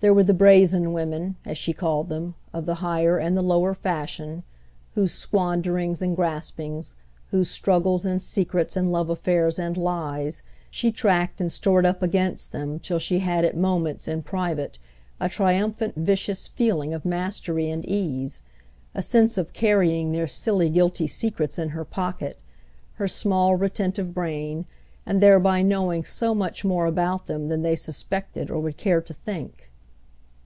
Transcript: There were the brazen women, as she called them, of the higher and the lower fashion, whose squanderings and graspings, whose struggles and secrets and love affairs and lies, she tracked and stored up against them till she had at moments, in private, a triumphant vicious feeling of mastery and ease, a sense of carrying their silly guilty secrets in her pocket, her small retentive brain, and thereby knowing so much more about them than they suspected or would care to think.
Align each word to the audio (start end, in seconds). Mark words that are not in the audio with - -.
There 0.00 0.14
were 0.14 0.22
the 0.22 0.32
brazen 0.32 0.92
women, 0.92 1.34
as 1.44 1.58
she 1.58 1.72
called 1.72 2.08
them, 2.08 2.36
of 2.52 2.66
the 2.66 2.76
higher 2.76 3.18
and 3.18 3.36
the 3.36 3.42
lower 3.42 3.74
fashion, 3.74 4.44
whose 4.94 5.10
squanderings 5.12 6.00
and 6.00 6.14
graspings, 6.16 6.94
whose 7.32 7.50
struggles 7.50 8.06
and 8.06 8.22
secrets 8.22 8.76
and 8.76 8.92
love 8.92 9.10
affairs 9.10 9.58
and 9.58 9.76
lies, 9.76 10.42
she 10.70 10.92
tracked 10.92 11.40
and 11.40 11.50
stored 11.50 11.84
up 11.84 12.00
against 12.00 12.52
them 12.52 12.78
till 12.78 13.00
she 13.00 13.18
had 13.18 13.44
at 13.44 13.56
moments, 13.56 14.06
in 14.06 14.22
private, 14.22 14.78
a 15.18 15.28
triumphant 15.28 15.96
vicious 15.96 16.46
feeling 16.46 16.94
of 16.94 17.04
mastery 17.04 17.68
and 17.68 17.84
ease, 17.84 18.40
a 18.94 19.02
sense 19.02 19.36
of 19.36 19.52
carrying 19.52 20.12
their 20.12 20.28
silly 20.28 20.70
guilty 20.70 21.08
secrets 21.08 21.58
in 21.58 21.70
her 21.70 21.84
pocket, 21.84 22.38
her 22.94 23.08
small 23.08 23.56
retentive 23.56 24.14
brain, 24.14 24.64
and 25.04 25.20
thereby 25.20 25.60
knowing 25.60 26.04
so 26.04 26.36
much 26.36 26.64
more 26.64 26.86
about 26.86 27.26
them 27.26 27.48
than 27.48 27.62
they 27.62 27.74
suspected 27.74 28.48
or 28.48 28.60
would 28.60 28.76
care 28.76 29.00
to 29.00 29.12
think. 29.12 29.64